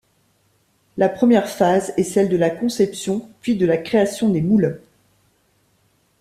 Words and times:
La 0.97 1.09
première 1.09 1.47
phase 1.47 1.93
est 1.95 2.01
celle 2.03 2.27
de 2.27 2.35
la 2.35 2.49
conception, 2.49 3.29
puis 3.39 3.55
de 3.55 3.67
la 3.67 3.77
création 3.77 4.29
des 4.29 4.41
moules. 4.41 4.81